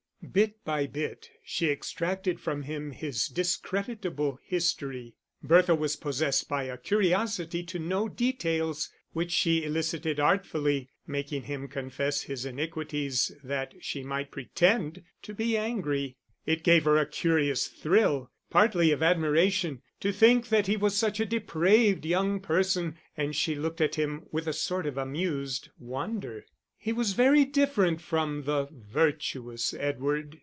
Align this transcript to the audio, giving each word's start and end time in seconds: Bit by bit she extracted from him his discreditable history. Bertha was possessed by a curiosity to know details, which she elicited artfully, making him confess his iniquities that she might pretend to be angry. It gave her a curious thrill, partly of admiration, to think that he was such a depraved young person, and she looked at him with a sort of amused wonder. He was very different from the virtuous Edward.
Bit 0.31 0.63
by 0.63 0.85
bit 0.85 1.31
she 1.43 1.71
extracted 1.71 2.39
from 2.39 2.61
him 2.61 2.91
his 2.91 3.27
discreditable 3.27 4.39
history. 4.43 5.15
Bertha 5.41 5.73
was 5.73 5.95
possessed 5.97 6.47
by 6.47 6.65
a 6.65 6.77
curiosity 6.77 7.63
to 7.63 7.79
know 7.79 8.07
details, 8.07 8.89
which 9.13 9.31
she 9.31 9.63
elicited 9.63 10.19
artfully, 10.19 10.89
making 11.07 11.45
him 11.45 11.67
confess 11.67 12.21
his 12.21 12.45
iniquities 12.45 13.31
that 13.43 13.73
she 13.81 14.03
might 14.03 14.29
pretend 14.31 15.03
to 15.23 15.33
be 15.33 15.57
angry. 15.57 16.17
It 16.45 16.63
gave 16.63 16.85
her 16.85 16.97
a 16.97 17.07
curious 17.07 17.67
thrill, 17.67 18.29
partly 18.51 18.91
of 18.91 19.01
admiration, 19.03 19.81
to 20.01 20.11
think 20.13 20.49
that 20.49 20.67
he 20.67 20.77
was 20.77 20.95
such 20.95 21.19
a 21.19 21.25
depraved 21.25 22.05
young 22.05 22.39
person, 22.39 22.95
and 23.17 23.35
she 23.35 23.55
looked 23.55 23.81
at 23.81 23.95
him 23.95 24.25
with 24.31 24.47
a 24.47 24.53
sort 24.53 24.85
of 24.85 24.97
amused 24.99 25.69
wonder. 25.79 26.45
He 26.83 26.91
was 26.91 27.13
very 27.13 27.45
different 27.45 28.01
from 28.01 28.45
the 28.45 28.67
virtuous 28.71 29.71
Edward. 29.75 30.39